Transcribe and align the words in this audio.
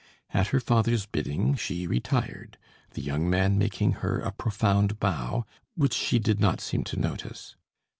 At 0.33 0.47
her 0.47 0.59
father's 0.59 1.05
bidding, 1.05 1.53
she 1.53 1.85
retired, 1.85 2.57
the 2.93 3.03
young 3.03 3.29
man 3.29 3.59
making 3.59 3.91
her 4.01 4.19
a 4.19 4.31
profound 4.31 4.99
bow, 4.99 5.45
which 5.75 5.93
she 5.93 6.17
did 6.17 6.39
not 6.39 6.59
seem 6.59 6.83
to 6.85 6.99
notice. 6.99 7.55